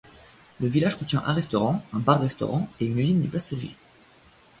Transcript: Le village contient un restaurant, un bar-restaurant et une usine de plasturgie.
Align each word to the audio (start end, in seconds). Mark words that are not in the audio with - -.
Le 0.59 0.67
village 0.67 0.97
contient 0.97 1.21
un 1.27 1.33
restaurant, 1.35 1.85
un 1.93 1.99
bar-restaurant 1.99 2.67
et 2.79 2.87
une 2.87 2.97
usine 2.97 3.21
de 3.21 3.27
plasturgie. 3.27 3.77